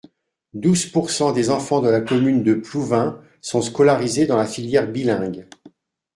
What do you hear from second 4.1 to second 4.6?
dans la